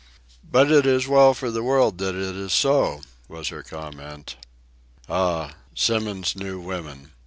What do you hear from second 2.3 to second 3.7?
is so," was her